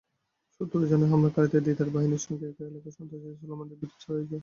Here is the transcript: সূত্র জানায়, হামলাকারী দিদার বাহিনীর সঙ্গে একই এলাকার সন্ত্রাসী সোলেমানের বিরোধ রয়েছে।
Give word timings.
সূত্র 0.55 0.79
জানায়, 0.91 1.11
হামলাকারী 1.11 1.47
দিদার 1.65 1.89
বাহিনীর 1.95 2.23
সঙ্গে 2.25 2.45
একই 2.47 2.63
এলাকার 2.69 2.93
সন্ত্রাসী 2.97 3.29
সোলেমানের 3.41 3.77
বিরোধ 3.81 4.01
রয়েছে। 4.09 4.37